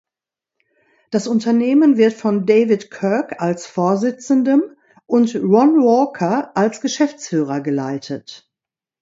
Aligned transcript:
Das 1.11 1.27
Unternehmen 1.27 1.95
wird 1.95 2.13
von 2.13 2.47
David 2.47 2.89
Kirk 2.89 3.39
als 3.39 3.67
Vorsitzendem 3.67 4.63
und 5.05 5.35
Ron 5.35 5.77
Walker 5.77 6.57
als 6.57 6.81
Geschäftsführer 6.81 7.61
geleitet. 7.61 8.51